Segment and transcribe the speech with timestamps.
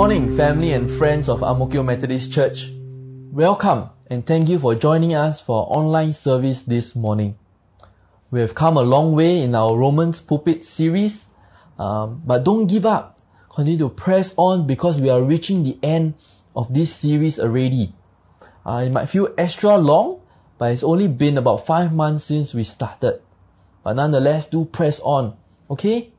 [0.00, 2.70] morning, family and friends of Mo Methodist Church.
[2.72, 7.36] Welcome and thank you for joining us for online service this morning.
[8.30, 11.26] We have come a long way in our Romans Pulpit series,
[11.78, 13.20] um, but don't give up.
[13.54, 16.14] Continue to press on because we are reaching the end
[16.56, 17.92] of this series already.
[18.64, 20.22] Uh, it might feel extra long,
[20.56, 23.20] but it's only been about five months since we started.
[23.84, 25.36] But nonetheless, do press on,
[25.68, 26.10] okay?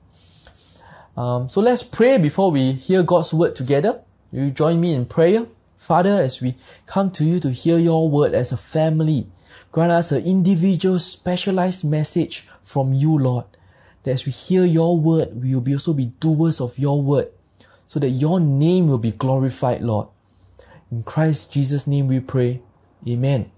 [1.17, 4.01] Um, so let's pray before we hear God's word together.
[4.31, 5.45] You join me in prayer?
[5.77, 6.55] Father, as we
[6.85, 9.27] come to you to hear your word as a family,
[9.71, 13.45] grant us an individual specialized message from you, Lord.
[14.03, 17.31] That as we hear your word, we will be also be doers of your word,
[17.87, 20.07] so that your name will be glorified, Lord.
[20.91, 22.61] In Christ Jesus' name we pray.
[23.07, 23.51] Amen.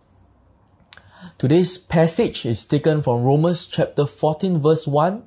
[1.38, 5.24] Today's passage is taken from Romans chapter 14 verse 1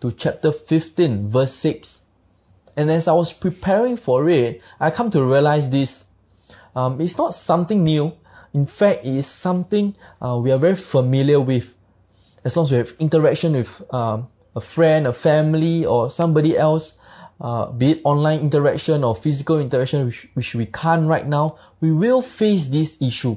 [0.00, 2.02] to chapter 15, verse 6.
[2.76, 6.04] And as I was preparing for it, I come to realize this.
[6.76, 8.12] Um, it's not something new.
[8.54, 11.76] In fact, it is something uh, we are very familiar with.
[12.44, 16.94] As long as we have interaction with um, a friend, a family, or somebody else,
[17.40, 21.92] uh, be it online interaction or physical interaction, which, which we can't right now, we
[21.92, 23.36] will face this issue.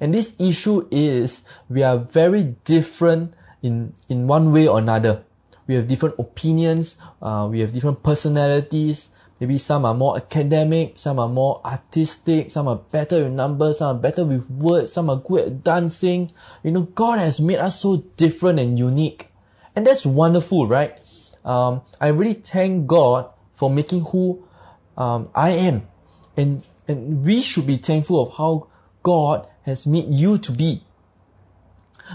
[0.00, 5.24] And this issue is we are very different in, in one way or another
[5.66, 9.10] we have different opinions, uh, we have different personalities.
[9.40, 13.96] Maybe some are more academic, some are more artistic, some are better with numbers, some
[13.96, 16.30] are better with words, some are good at dancing.
[16.62, 19.26] You know, God has made us so different and unique.
[19.74, 20.96] And that's wonderful, right?
[21.44, 24.46] Um, I really thank God for making who
[24.96, 25.88] um, I am.
[26.36, 28.68] And, and we should be thankful of how
[29.02, 30.82] God has made you to be.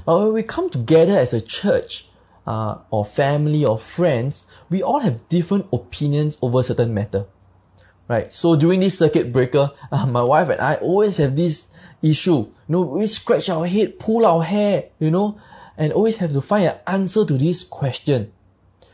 [0.05, 2.06] But when we come together as a church,
[2.47, 7.25] uh, or family or friends, we all have different opinions over certain matter.
[8.07, 8.31] Right?
[8.31, 11.67] So during this circuit breaker, uh, my wife and I always have this
[12.01, 12.37] issue.
[12.37, 15.39] You know, we scratch our head, pull our hair, you know,
[15.77, 18.31] and always have to find an answer to this question.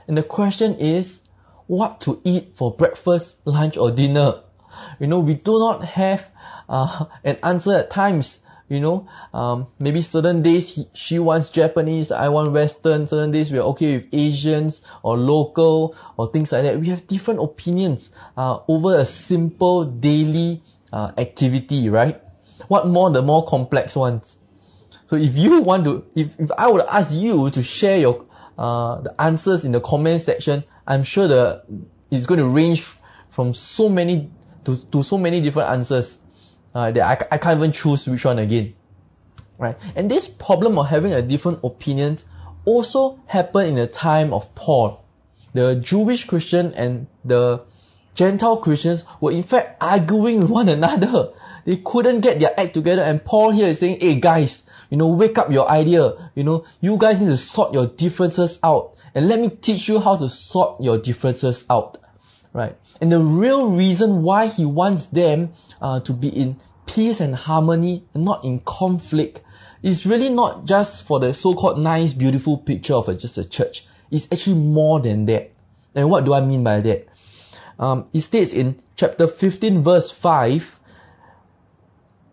[0.08, 1.22] And the question is,
[1.68, 4.41] what to eat for breakfast, lunch, or dinner?
[5.00, 6.30] You know, we do not have
[6.68, 8.40] uh, an answer at times
[8.73, 13.51] you know um, maybe certain days he, she wants japanese i want western certain days
[13.51, 16.79] we're okay with asians or local or things like that.
[16.79, 20.61] We have different opinions uh, over a simple daily
[20.91, 22.22] uh, activity right?
[22.67, 24.38] What more the more complex ones?
[25.05, 28.25] So if you want to if, if i would ask you to share your
[28.57, 31.63] uh, the answers in the comment section i'm sure the
[32.11, 32.81] it's going to range
[33.29, 34.29] from so many
[34.63, 36.19] to, to so many different answers
[36.73, 38.73] uh, that I, I can't even choose which one again.
[39.57, 39.78] Right?
[39.95, 42.17] And this problem of having a different opinion
[42.66, 45.03] also happened in the time of Paul.
[45.53, 47.63] The Jewish Christian and the
[48.16, 51.34] Gentile Christians were in fact arguing with one another.
[51.66, 55.13] They couldn't get their act together and Paul here is saying, hey guys, you know,
[55.13, 56.31] wake up your idea.
[56.35, 58.95] You know, you guys need to sort your differences out.
[59.16, 61.97] And let me teach you how to sort your differences out
[62.53, 62.78] right?
[63.02, 68.06] And the real reason why he wants them uh, to be in peace and harmony
[68.14, 69.41] and not in conflict
[69.81, 73.86] is really not just for the so-called nice, beautiful picture of a, just a church.
[74.12, 75.52] It's actually more than that.
[75.96, 77.08] And what do I mean by that?
[77.80, 80.80] Um, it states in chapter 15 verse 5,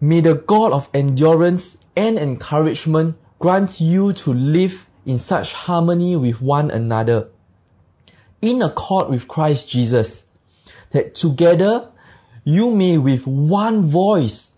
[0.02, 6.40] May the God of endurance and encouragement grant you to live in such harmony with
[6.40, 7.30] one another
[8.42, 10.26] in accord with Christ Jesus,
[10.90, 11.88] that together
[12.44, 14.52] you may with one voice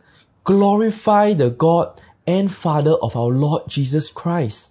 [0.44, 4.70] glorify the God and Father of our Lord Jesus Christ.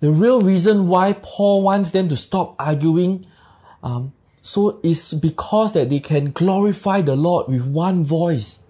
[0.00, 3.26] The real reason why Paul wants them to stop arguing
[3.82, 4.12] um,
[4.42, 8.60] so is because that they can glorify the Lord with one voice.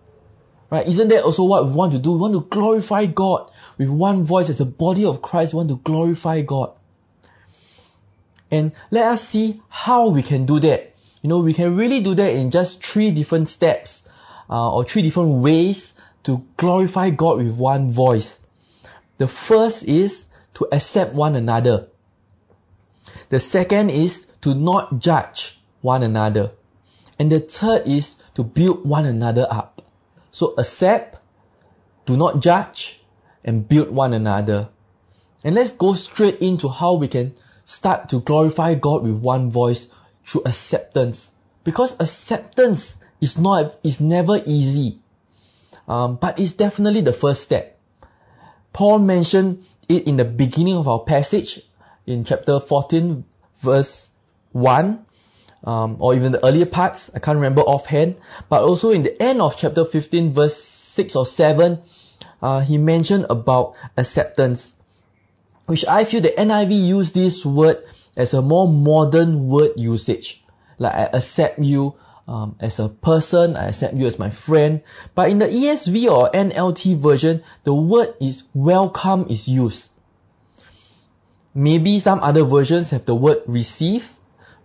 [0.71, 0.87] Right?
[0.87, 2.13] Isn't that also what we want to do?
[2.13, 5.53] We want to glorify God with one voice as a body of Christ.
[5.53, 6.77] We want to glorify God.
[8.51, 10.95] And let us see how we can do that.
[11.23, 14.09] You know, we can really do that in just three different steps
[14.49, 18.45] uh, or three different ways to glorify God with one voice.
[19.17, 21.89] The first is to accept one another.
[23.29, 26.53] The second is to not judge one another.
[27.19, 29.83] And the third is to build one another up.
[30.31, 31.23] So accept,
[32.07, 33.01] do not judge,
[33.45, 34.69] and build one another.
[35.45, 37.35] And let's go straight into how we can
[37.65, 39.89] start to glorify God with one voice
[40.25, 41.33] through acceptance.
[41.65, 44.99] Because acceptance is not is never easy.
[45.89, 47.79] Um, but it's definitely the first step.
[48.73, 51.61] Paul mentioned it in the beginning of our passage
[52.07, 53.25] in chapter 14
[53.57, 54.11] verse
[54.53, 55.05] 1
[55.65, 58.17] um, or even the earlier parts, I can't remember offhand,
[58.49, 61.81] but also in the end of chapter 15, verse 6 or 7,
[62.43, 64.75] uh, he mentioned about acceptance,
[65.67, 67.83] which I feel the NIV use this word
[68.17, 70.45] as a more modern word usage.
[70.79, 71.97] Like I accept you
[72.27, 74.83] um, as a person, I accept you as my friend.
[75.15, 79.91] But in the ESV or NLT version, the word is welcome is used.
[81.55, 84.13] Maybe some other versions have the word receive.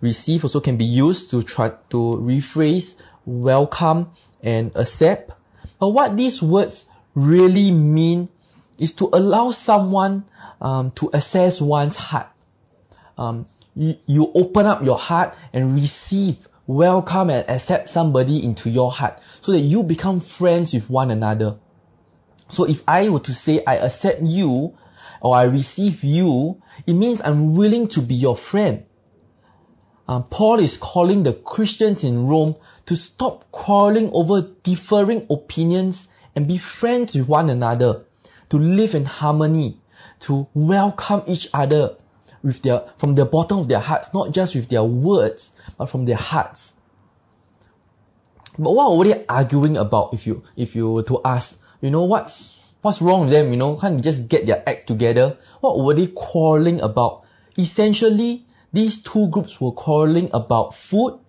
[0.01, 4.09] Receive also can be used to try to rephrase welcome
[4.41, 5.31] and accept.
[5.79, 8.29] But what these words really mean
[8.79, 10.25] is to allow someone
[10.61, 12.27] um, to assess one's heart.
[13.17, 13.45] Um,
[13.75, 19.19] you, you open up your heart and receive, welcome and accept somebody into your heart
[19.41, 21.59] so that you become friends with one another.
[22.49, 24.77] So if I were to say I accept you
[25.21, 28.85] or I receive you, it means I'm willing to be your friend.
[30.07, 32.55] Um, Paul is calling the Christians in Rome
[32.87, 38.05] to stop quarreling over differing opinions and be friends with one another,
[38.49, 39.77] to live in harmony,
[40.21, 41.95] to welcome each other
[42.43, 46.05] with their from the bottom of their hearts, not just with their words, but from
[46.05, 46.73] their hearts.
[48.57, 52.03] But what were they arguing about if you if you were to ask, you know,
[52.03, 55.37] what's what's wrong with them, you know, can't just get their act together?
[55.61, 57.23] What were they quarreling about?
[57.57, 61.19] Essentially, these two groups were quarreling about food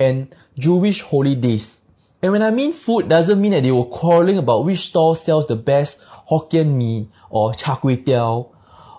[0.00, 1.81] and Jewish holy days.
[2.22, 5.46] And when I mean food, doesn't mean that they were quarreling about which stall sells
[5.46, 8.50] the best Hokkien mee or char kway teow,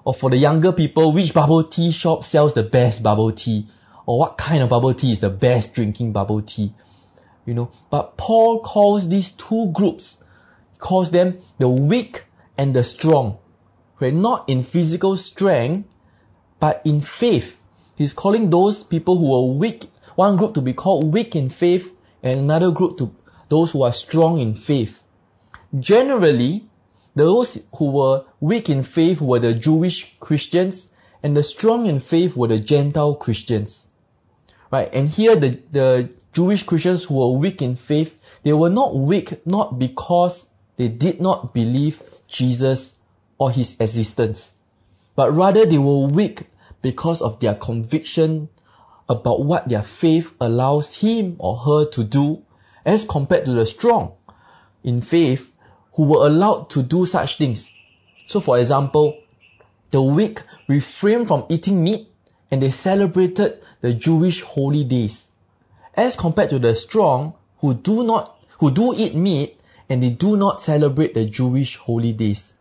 [0.04, 3.68] or for the younger people, which bubble tea shop sells the best bubble tea,
[4.06, 6.74] or what kind of bubble tea is the best drinking bubble tea.
[7.46, 10.22] You know, but Paul calls these two groups,
[10.74, 12.26] he calls them the weak
[12.58, 13.38] and the strong.
[14.02, 14.14] Right?
[14.14, 15.88] Not in physical strength,
[16.60, 17.58] but in faith.
[17.98, 19.86] He's calling those people who are weak,
[20.16, 23.14] one group to be called weak in faith, and another group to
[23.50, 25.04] those who are strong in faith.
[25.78, 26.66] Generally,
[27.16, 30.90] those who were weak in faith were the Jewish Christians,
[31.22, 33.88] and the strong in faith were the Gentile Christians.
[34.72, 34.90] Right?
[34.94, 39.46] And here the, the Jewish Christians who were weak in faith, they were not weak
[39.46, 42.96] not because they did not believe Jesus
[43.38, 44.52] or his existence,
[45.16, 46.42] but rather they were weak
[46.82, 48.50] because of their conviction
[49.10, 52.44] about what their faith allows him or her to do
[52.86, 54.14] as compared to the strong
[54.84, 55.52] in faith
[55.94, 57.72] who were allowed to do such things.
[58.28, 59.18] So for example,
[59.92, 62.08] the weak refrained from eating meat
[62.50, 65.32] and they celebrated the Jewish holy days
[65.96, 69.60] as compared to the strong who do not who do eat meat
[69.90, 72.54] and they do not celebrate the Jewish holy days.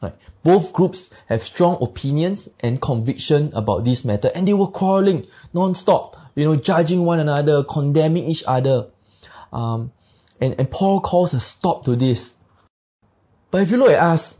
[0.00, 0.14] Right.
[0.44, 6.16] Both groups have strong opinions and conviction about this matter, and they were quarreling non-stop,
[6.36, 8.90] you know, judging one another, condemning each other.
[9.52, 9.90] Um,
[10.40, 12.36] and, and Paul calls a stop to this.
[13.50, 14.36] But if you look at us,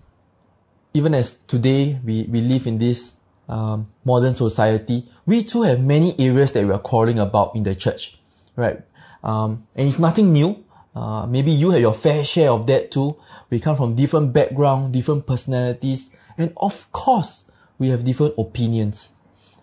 [0.94, 3.16] even as today we, we live in this
[3.48, 7.74] um, modern society, we too have many areas that we are quarreling about in the
[7.74, 8.16] church,
[8.54, 8.80] right?
[9.24, 10.64] Um, and it's nothing new.
[10.98, 13.16] Uh, maybe you have your fair share of that too.
[13.50, 17.48] We come from different background, different personalities, and of course,
[17.78, 19.08] we have different opinions,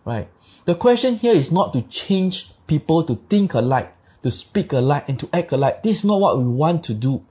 [0.05, 0.29] right?
[0.63, 3.93] The question here is not to change people to think alike,
[4.23, 5.83] to speak alike, and to act alike.
[5.83, 7.21] This is not what we want to do,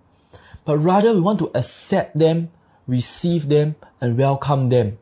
[0.66, 2.50] but rather we want to accept them,
[2.86, 4.98] receive them, and welcome them.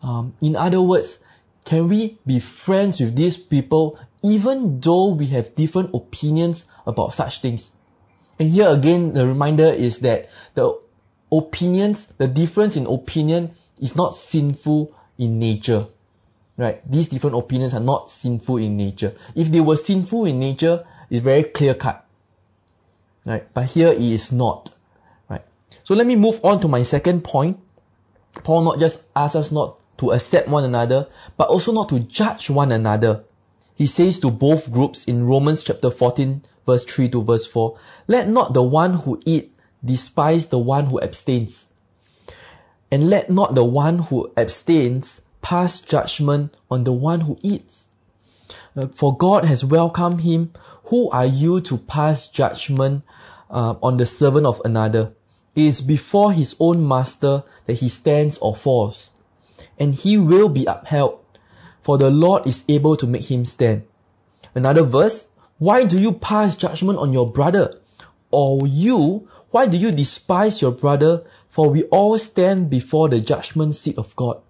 [0.00, 1.18] Um, in other words,
[1.64, 7.40] can we be friends with these people even though we have different opinions about such
[7.40, 7.72] things?
[8.38, 10.78] And here again, the reminder is that the
[11.32, 15.86] opinions, the difference in opinion is not sinful in nature.
[16.56, 16.80] Right?
[16.90, 19.14] These different opinions are not sinful in nature.
[19.34, 22.04] If they were sinful in nature, it's very clear cut.
[23.26, 23.52] Right?
[23.52, 24.70] But here it is not.
[25.28, 25.42] Right?
[25.84, 27.58] So let me move on to my second point.
[28.42, 32.50] Paul not just asks us not to accept one another, but also not to judge
[32.50, 33.24] one another.
[33.76, 37.78] He says to both groups in Romans chapter 14 verse 3 to verse 4,
[38.08, 39.54] let not the one who eat
[39.84, 41.68] despise the one who abstains.
[42.90, 47.88] And let not the one who abstains pass judgment on the one who eats.
[48.76, 50.52] Uh, for God has welcomed him.
[50.84, 53.04] Who are you to pass judgment
[53.50, 55.12] uh, on the servant of another?
[55.54, 59.10] It is before his own master that he stands or falls,
[59.78, 61.20] and he will be upheld,
[61.86, 63.84] for the Lord is able to make him stand.
[64.56, 67.78] Another verse, why do you pass judgment on your brother?
[68.32, 71.22] Or you, why do you despise your brother?
[71.48, 74.40] For we all stand before the judgment seat of God.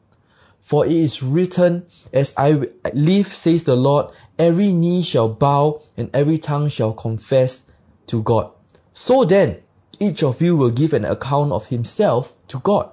[0.63, 6.09] For it is written, As I live, says the Lord, every knee shall bow and
[6.17, 7.65] every tongue shall confess
[8.07, 8.51] to God.
[8.95, 9.59] So then,
[10.01, 12.93] each of you will give an account of himself to God.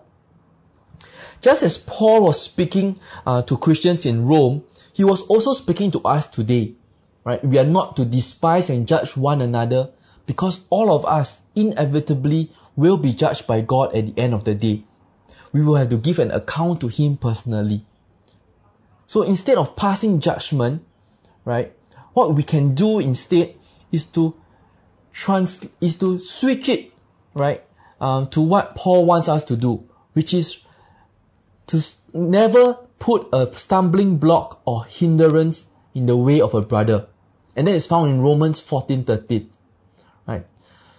[1.44, 6.02] Just as Paul was speaking uh, to Christians in Rome, he was also speaking to
[6.02, 6.74] us today.
[7.24, 7.44] Right?
[7.46, 9.92] We are not to despise and judge one another
[10.26, 14.56] because all of us inevitably will be judged by God at the end of the
[14.56, 14.84] day
[15.54, 17.86] we will have to give an account to him personally.
[19.06, 20.84] So instead of passing judgment,
[21.46, 21.72] right,
[22.14, 23.54] what we can do instead
[23.92, 24.36] is to
[25.14, 26.92] trans is to switch it,
[27.36, 27.64] right,
[28.02, 30.63] um, to what Paul wants us to do, which is
[31.68, 31.82] to
[32.14, 37.08] never put a stumbling block or hindrance in the way of a brother.
[37.56, 39.50] And that is found in Romans 14, 13.
[40.28, 40.46] Right?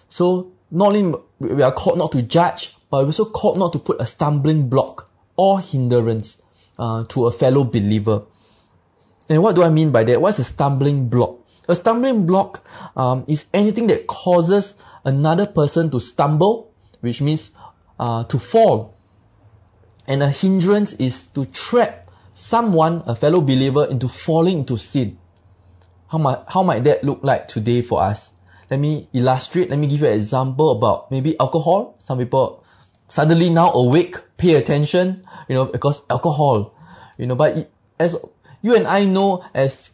[0.09, 3.79] So not only we are called not to judge, but we're also called not to
[3.79, 6.41] put a stumbling block or hindrance
[6.79, 8.27] uh, to a fellow believer.
[9.29, 10.21] And what do I mean by that?
[10.21, 11.41] What's a stumbling block?
[11.69, 17.53] A stumbling block um, is anything that causes another person to stumble, which means
[17.99, 18.94] uh, to fall.
[20.07, 25.19] And a hindrance is to trap someone, a fellow believer, into falling into sin.
[26.09, 28.33] How might, how might that look like today for us?
[28.71, 31.95] Let me illustrate, let me give you an example about maybe alcohol.
[31.99, 32.65] Some people
[33.09, 36.75] suddenly now awake, pay attention, you know, because alcohol,
[37.19, 38.17] you know, but as
[38.63, 39.91] you and I know as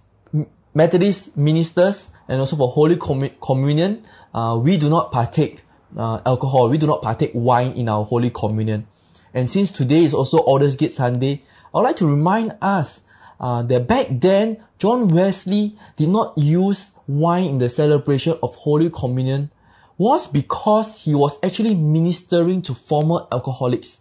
[0.73, 4.03] Methodist ministers and also for Holy Communion,
[4.33, 5.63] uh, we do not partake
[5.97, 8.87] uh, alcohol, we do not partake wine in our Holy Communion.
[9.35, 13.03] And since today is also Aldersgate Sunday, I would like to remind us
[13.39, 18.91] uh, that back then, John Wesley did not use wine in the celebration of Holy
[18.91, 19.51] Communion
[19.97, 24.01] was because he was actually ministering to former alcoholics.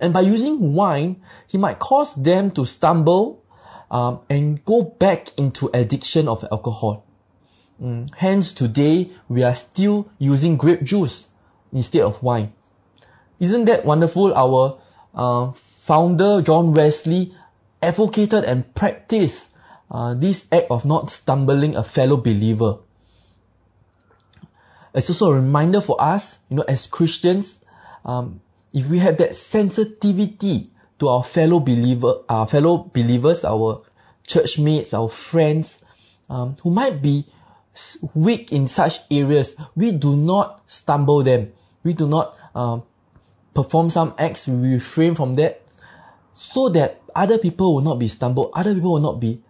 [0.00, 3.42] And by using wine, he might cause them to stumble
[3.90, 7.04] um, and go back into addiction of alcohol.
[7.82, 8.12] Mm.
[8.14, 11.28] Hence, today we are still using grape juice
[11.72, 12.52] instead of wine.
[13.38, 14.34] Isn't that wonderful?
[14.34, 14.78] Our
[15.14, 17.34] uh, founder John Wesley
[17.82, 19.50] advocated and practiced
[19.90, 22.78] uh, this act of not stumbling a fellow believer.
[24.94, 27.62] It's also a reminder for us, you know, as Christians,
[28.04, 28.40] um,
[28.72, 33.82] if we have that sensitivity to our fellow believer, our fellow believers, our
[34.26, 35.84] church mates, our friends,
[36.30, 37.24] um, who might be
[38.14, 41.52] weak in such areas, we do not stumble them.
[41.84, 42.82] We do not um,
[43.56, 44.46] perform some acts.
[44.46, 45.62] Refrain from that,
[46.32, 48.50] so that other people will not be stumbled.
[48.54, 49.42] Other people will not be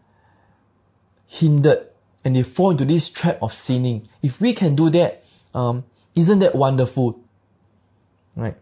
[1.26, 1.88] hindered,
[2.25, 4.08] and they fall into this trap of sinning.
[4.22, 5.84] If we can do that, um,
[6.14, 7.20] isn't that wonderful?
[8.36, 8.56] Right.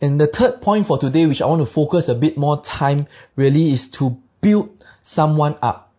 [0.00, 3.06] And the third point for today, which I want to focus a bit more time,
[3.34, 5.92] really is to build someone up,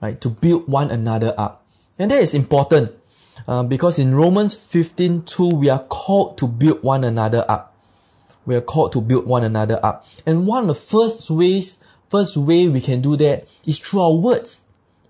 [0.00, 0.20] right?
[0.20, 1.66] To build one another up.
[1.98, 2.92] And that is important
[3.46, 7.74] uh, because in Romans 15:2 we are called to build one another up.
[8.44, 10.04] We are called to build one another up.
[10.24, 11.78] And one of the first ways,
[12.08, 14.64] first way we can do that is through our words.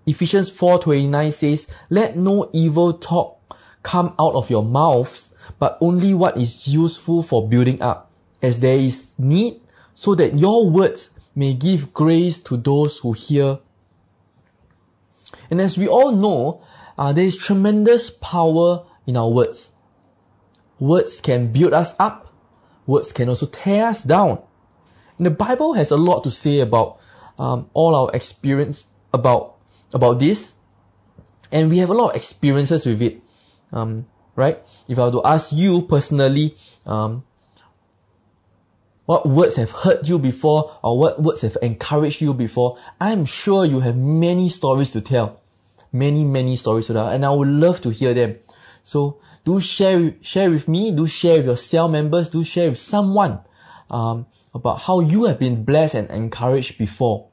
[0.05, 3.37] Ephesians 4:29 says, "Let no evil talk
[3.83, 5.29] come out of your mouths,
[5.59, 8.09] but only what is useful for building up,
[8.41, 9.59] as there is need,
[9.95, 13.59] so that your words may give grace to those who hear."
[15.49, 16.61] And as we all know,
[16.97, 19.71] uh, there is tremendous power in our words.
[20.79, 22.33] Words can build us up.
[22.85, 24.41] Words can also tear us down.
[25.17, 26.99] And the Bible has a lot to say about
[27.39, 29.55] um, all our experience about
[29.93, 30.53] about this,
[31.51, 33.21] and we have a lot of experiences with it,
[33.71, 34.59] um, right?
[34.89, 37.23] If I were to ask you personally, um,
[39.05, 43.65] what words have hurt you before or what words have encouraged you before, I'm sure
[43.65, 45.39] you have many stories to tell.
[45.91, 48.37] Many, many stories and I would love to hear them.
[48.83, 52.77] So do share, share with me, do share with your cell members, do share with
[52.77, 53.39] someone
[53.89, 57.27] um, about how you have been blessed and encouraged before.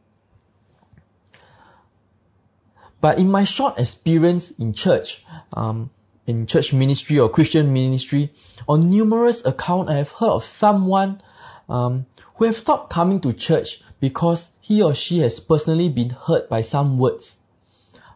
[3.00, 5.90] But in my short experience in church, um,
[6.26, 8.32] in church ministry or Christian ministry,
[8.66, 11.20] on numerous accounts I have heard of someone
[11.68, 12.06] um,
[12.36, 16.62] who have stopped coming to church because he or she has personally been hurt by
[16.62, 17.36] some words.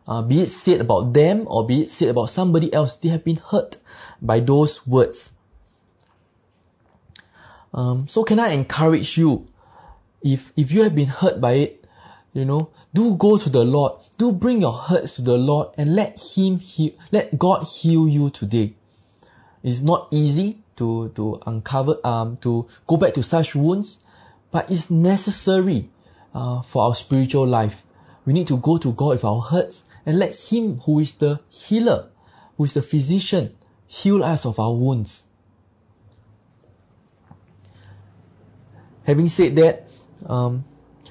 [0.08, 3.22] Uh, be it said about them or be it said about somebody else, they have
[3.22, 3.76] been hurt
[4.22, 5.34] by those words.
[7.74, 9.44] Um, so can I encourage you,
[10.22, 11.86] if if you have been hurt by it,
[12.32, 14.00] you know, do go to the Lord.
[14.16, 18.30] Do bring your hurts to the Lord and let Him heal, let God heal you
[18.30, 18.74] today.
[19.62, 24.02] It's not easy to, to uncover, um, to go back to such wounds,
[24.50, 25.90] but it's necessary
[26.32, 27.82] uh, for our spiritual life.
[28.28, 31.40] We need to go to God with our hurts and let Him, who is the
[31.48, 32.10] healer,
[32.58, 33.56] who is the physician,
[33.86, 35.22] heal us of our wounds.
[39.04, 39.88] Having said that,
[40.26, 40.66] um,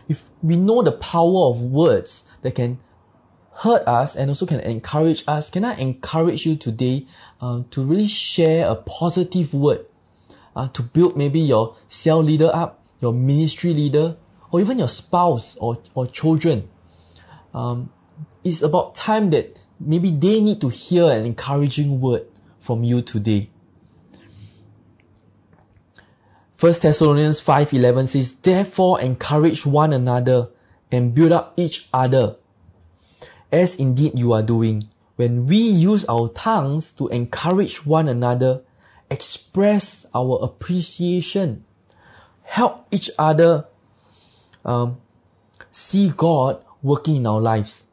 [0.08, 2.78] if we know the power of words that can
[3.52, 7.08] hurt us and also can encourage us, can I encourage you today
[7.42, 9.88] uh, to really share a positive word
[10.56, 14.18] uh, to build maybe your cell leader up, your ministry leader,
[14.52, 16.70] or even your spouse or, or children?
[17.58, 17.90] Um,
[18.44, 22.28] it's about time that maybe they need to hear an encouraging word
[22.60, 23.50] from you today.
[26.60, 30.50] 1 Thessalonians 5:11 says, "Therefore encourage one another
[30.92, 32.36] and build up each other,
[33.52, 34.88] as indeed you are doing.
[35.16, 38.62] When we use our tongues to encourage one another,
[39.10, 41.66] express our appreciation,
[42.44, 43.66] help each other
[44.64, 44.98] um,
[45.72, 47.88] see God working in our lives.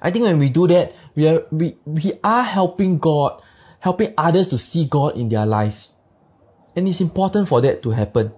[0.00, 3.42] I think when we do that, we are we, we are helping God,
[3.80, 5.92] helping others to see God in their lives.
[6.76, 8.32] And it's important for that to happen.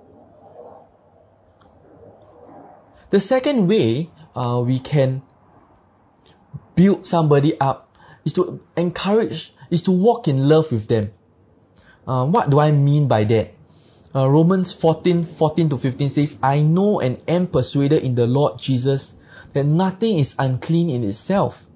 [3.11, 5.23] The second way uh, we can
[6.75, 11.13] build somebody up is to encourage, is to walk in love with them.
[12.07, 13.55] Uh, what do I mean by that?
[14.15, 18.59] Uh, Romans 14, 14 to 15 says, I know and am persuaded in the Lord
[18.59, 19.15] Jesus
[19.55, 21.67] that nothing is unclean in itself,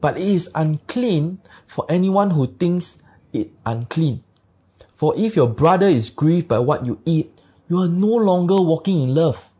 [0.00, 2.98] but it is unclean for anyone who thinks
[3.32, 4.24] it unclean.
[4.94, 7.32] For if your brother is grieved by what you eat,
[7.68, 9.52] you are no longer walking in love.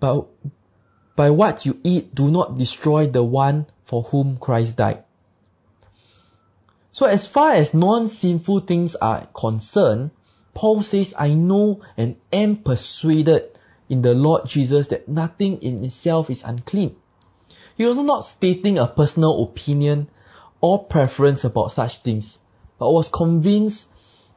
[0.00, 0.26] But
[1.16, 5.04] by what you eat, do not destroy the one for whom Christ died.
[6.90, 10.10] So as far as non-sinful things are concerned,
[10.58, 13.56] Paul says, I know and am persuaded
[13.88, 16.96] in the Lord Jesus that nothing in itself is unclean.
[17.76, 20.08] He was not stating a personal opinion
[20.60, 22.40] or preference about such things
[22.76, 23.88] but was convinced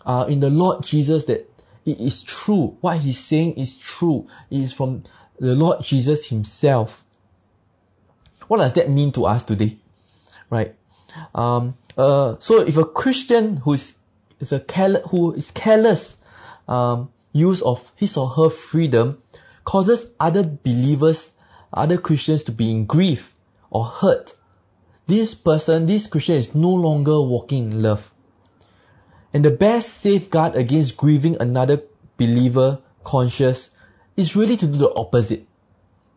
[0.06, 1.50] uh, in the Lord Jesus that
[1.88, 2.78] it is true.
[2.82, 4.28] What he's saying is true.
[4.52, 5.02] It is from
[5.40, 7.04] the Lord Jesus himself.
[8.48, 9.76] What does that mean to us today?
[10.52, 10.76] Right?
[11.34, 13.98] Um, uh, so if a Christian who is,
[14.40, 16.18] is a care- who is careless
[16.72, 19.22] um, use of his or her freedom
[19.66, 21.34] causes other believers,
[21.74, 23.34] other Christians to be in grief
[23.70, 24.34] or hurt,
[25.06, 28.10] this person, this Christian is no longer walking in love.
[29.34, 31.84] And the best safeguard against grieving another
[32.18, 33.72] believer conscious
[34.16, 35.46] is really to do the opposite.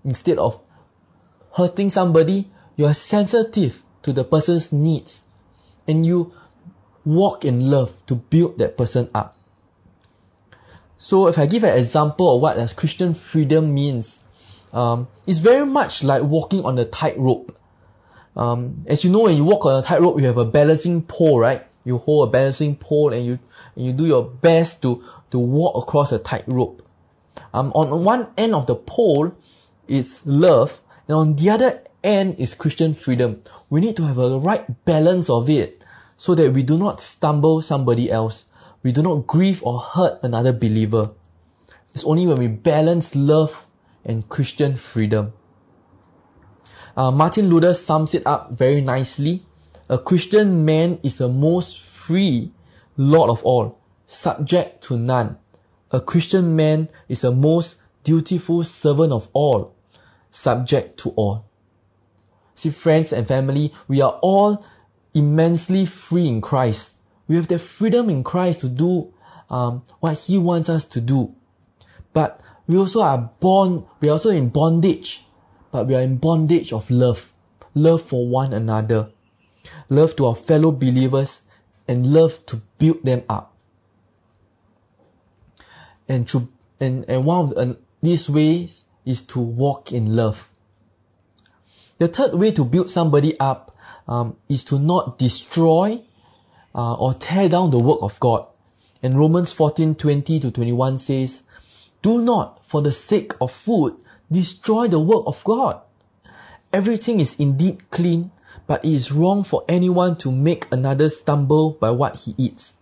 [0.04, 0.60] Instead of
[1.52, 5.24] hurting somebody, you are sensitive to the person's needs
[5.88, 6.32] and you
[7.04, 9.34] walk in love to build that person up.
[11.04, 14.22] So if I give an example of what Christian freedom means,
[14.72, 17.58] um, it's very much like walking on a tightrope.
[18.36, 21.38] Um, as you know, when you walk on a tightrope, you have a balancing pole,
[21.38, 21.64] right?
[21.84, 23.38] you hold a balancing pole and you
[23.76, 26.82] and you do your best to to walk across a tightrope.
[27.52, 29.36] Um, on one end of the pole
[29.86, 33.42] is love, and on the other end is Christian freedom.
[33.68, 35.84] We need to have a right balance of it
[36.16, 38.46] so that we do not stumble somebody else.
[38.84, 41.10] We do not grieve or hurt another believer.
[41.92, 43.66] It's only when we balance love
[44.04, 45.32] and Christian freedom.
[46.96, 49.40] Uh, Martin Luther sums it up very nicely
[49.88, 52.52] a Christian man is the most free
[52.96, 55.36] Lord of all, subject to none.
[55.90, 59.74] A Christian man is the most dutiful servant of all,
[60.30, 61.44] subject to all.
[62.54, 64.64] See, friends and family, we are all
[65.12, 66.96] immensely free in Christ.
[67.28, 69.12] We have the freedom in Christ to do
[69.50, 71.34] um, what He wants us to do.
[72.12, 75.24] But we also are born, we are also in bondage,
[75.72, 77.32] but we are in bondage of love,
[77.74, 79.10] love for one another
[79.88, 81.42] love to our fellow believers,
[81.86, 83.54] and love to build them up.
[86.08, 86.48] And to,
[86.80, 90.50] and, and one of the, these ways is to walk in love.
[91.98, 93.76] The third way to build somebody up
[94.08, 96.02] um, is to not destroy
[96.74, 98.46] uh, or tear down the work of God.
[99.02, 101.44] And Romans 14 20 to 21 says,
[102.02, 103.96] Do not, for the sake of food,
[104.30, 105.80] destroy the work of God.
[106.72, 108.30] Everything is indeed clean,
[108.66, 112.74] but it is wrong for anyone to make another stumble by what he eats.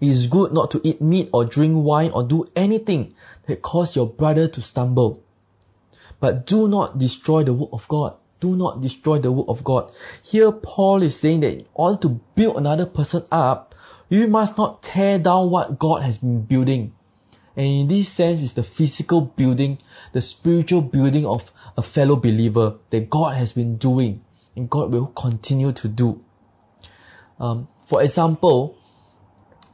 [0.00, 3.14] It is good not to eat meat or drink wine or do anything
[3.46, 5.22] that cause your brother to stumble.
[6.18, 8.16] But do not destroy the work of God.
[8.42, 9.92] Do not destroy the work of God.
[10.24, 13.76] Here Paul is saying that in order to build another person up,
[14.08, 16.92] you must not tear down what God has been building.
[17.56, 19.78] And in this sense, it's the physical building,
[20.10, 24.24] the spiritual building of a fellow believer that God has been doing
[24.56, 26.24] and God will continue to do.
[27.38, 28.76] Um, for example,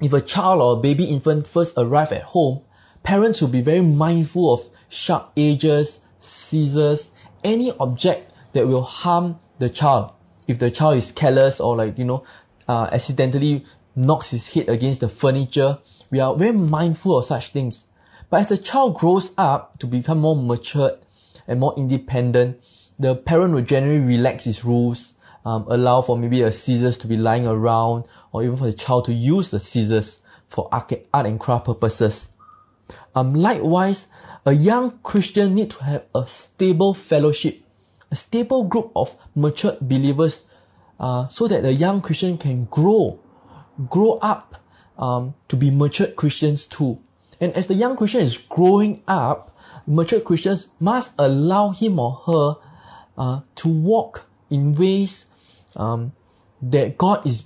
[0.02, 2.60] if a child or a baby infant first arrive at home,
[3.02, 9.70] parents will be very mindful of sharp edges, scissors, any object that will harm the
[9.70, 10.12] child.
[10.46, 12.24] If the child is careless or like, you know,
[12.66, 15.78] uh, accidentally knocks his head against the furniture,
[16.10, 17.86] we are very mindful of such things.
[18.30, 20.98] But as the child grows up to become more matured
[21.46, 22.62] and more independent,
[22.98, 27.16] the parent will generally relax his rules, um, allow for maybe a scissors to be
[27.16, 31.66] lying around, or even for the child to use the scissors for art and craft
[31.66, 32.30] purposes.
[33.14, 34.08] Um, likewise,
[34.44, 37.60] a young Christian need to have a stable fellowship,
[38.10, 40.46] a stable group of matured believers,
[40.98, 43.20] uh, so that the young Christian can grow,
[43.88, 44.56] grow up
[44.98, 47.00] um, to be matured Christians too.
[47.40, 52.56] And as the young Christian is growing up, matured Christians must allow him or her
[53.16, 55.26] uh, to walk in ways
[55.76, 56.12] um,
[56.62, 57.44] that God is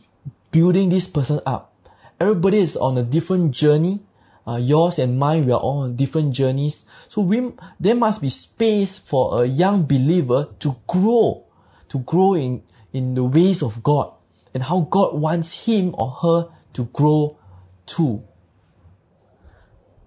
[0.50, 1.74] building this person up.
[2.20, 4.00] Everybody is on a different journey.
[4.46, 6.84] Uh, yours and mine, we are all on different journeys.
[7.08, 11.44] So we, there must be space for a young believer to grow,
[11.90, 14.14] to grow in, in the ways of God
[14.54, 17.38] and how God wants him or her to grow
[17.86, 18.22] too.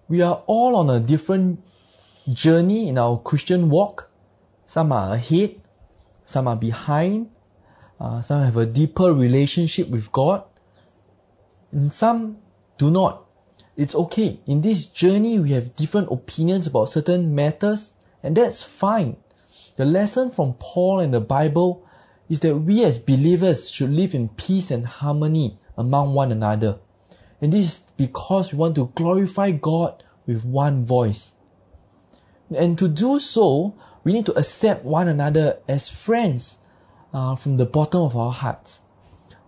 [0.07, 1.63] We are all on a different
[2.31, 4.11] journey in our Christian walk.
[4.67, 5.61] Some are ahead,
[6.25, 7.29] some are behind,
[7.99, 10.43] uh, some have a deeper relationship with God,
[11.71, 12.37] and some
[12.77, 13.24] do not.
[13.77, 14.39] It's okay.
[14.45, 19.17] In this journey, we have different opinions about certain matters, and that's fine.
[19.75, 21.85] The lesson from Paul and the Bible
[22.29, 26.79] is that we as believers should live in peace and harmony among one another.
[27.41, 31.35] And this is because we want to glorify God with one voice.
[32.57, 36.57] And to do so, we need to accept one another as friends
[37.13, 38.81] uh, from the bottom of our hearts.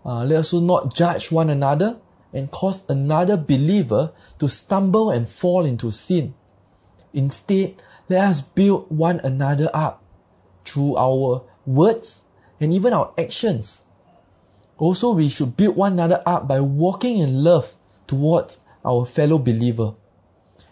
[0.06, 1.98] Uh, let us not judge one another
[2.34, 6.34] and cause another believer to stumble and fall into sin.
[7.14, 10.04] Instead, let us build one another up
[10.66, 12.24] through our words
[12.60, 13.84] and even our actions.
[14.78, 17.74] Also, we should build one another up by walking in love
[18.06, 19.94] towards our fellow believer.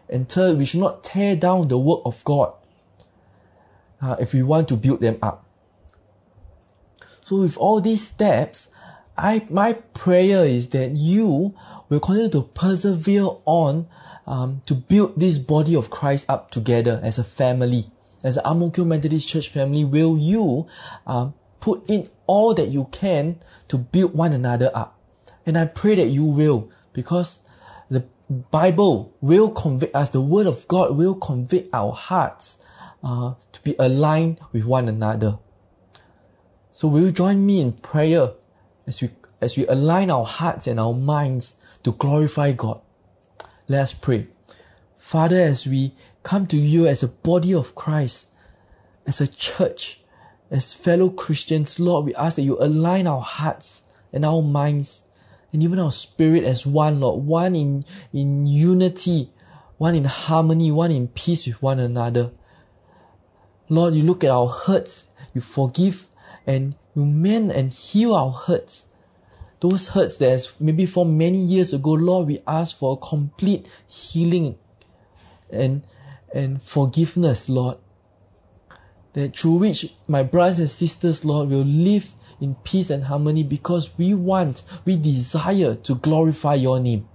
[0.10, 2.54] And third, we should not tear down the work of God
[4.02, 5.46] uh, if we want to build them up.
[7.22, 8.70] So with all these steps,
[9.18, 11.56] I my prayer is that you
[11.90, 13.88] will continue to persevere on
[14.28, 17.86] um, to build this body of Christ up together as a family,
[18.24, 19.86] as an Ang Methodist Church family.
[19.86, 20.68] Will you
[21.06, 25.00] um, put in all that you can to build one another up?
[25.46, 27.40] And I pray that you will, because
[27.90, 30.10] the Bible will convict us.
[30.10, 32.62] The Word of God will convict our hearts
[33.04, 35.38] uh, to be aligned with one another.
[36.72, 38.32] So will you join me in prayer
[38.88, 39.10] as we
[39.42, 42.82] as we align our hearts and our minds to glorify God?
[43.68, 44.28] Let us pray.
[44.98, 45.92] Father, as we
[46.24, 48.34] come to you as a body of Christ,
[49.06, 50.02] as a church,
[50.50, 55.04] as fellow Christians, Lord, we ask that you align our hearts and our minds
[55.54, 59.30] and even our spirit as one, Lord, one in, in unity,
[59.78, 62.32] one in harmony, one in peace with one another.
[63.70, 66.08] Lord, you look at our hurts, you forgive
[66.46, 68.88] and you mend and heal our hurts.
[69.60, 74.58] Those hurts that maybe from many years ago, Lord, we ask for a complete healing
[75.52, 75.84] and,
[76.34, 77.78] and forgiveness, Lord.
[79.14, 83.98] That through which my brothers and sisters, Lord, will live in peace and harmony because
[83.98, 87.08] we want, we desire to glorify your name.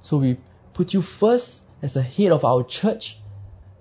[0.00, 0.38] So we
[0.72, 3.18] put you first as the head of our church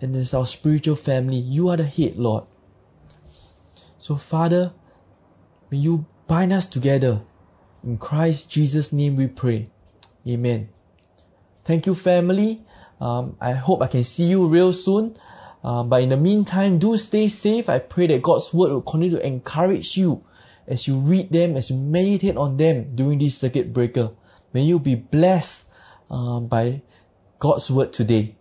[0.02, 1.38] and as our spiritual family.
[1.38, 2.46] You are the head, Lord.
[4.00, 4.74] So, Father,
[5.70, 7.22] may you bind us together.
[7.84, 9.68] In Christ Jesus' name we pray.
[10.28, 10.70] Amen.
[11.66, 12.64] Thank you, family.
[13.02, 15.16] Um, I hope I can see you real soon.
[15.64, 17.68] Um, but in the meantime, do stay safe.
[17.68, 20.24] I pray that God's word will continue to encourage you
[20.66, 24.12] as you read them, as you meditate on them during this circuit breaker.
[24.54, 25.70] May you be blessed
[26.10, 26.82] uh, by
[27.40, 28.36] God's word today.